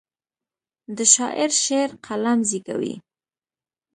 [0.95, 2.95] د شاعر شعر قلم زیږوي.